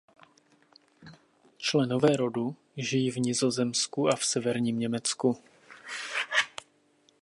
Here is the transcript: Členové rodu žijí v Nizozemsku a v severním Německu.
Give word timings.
Členové 1.57 2.17
rodu 2.17 2.55
žijí 2.77 3.11
v 3.11 3.17
Nizozemsku 3.17 4.07
a 4.09 4.15
v 4.15 4.25
severním 4.25 4.79
Německu. 4.79 5.37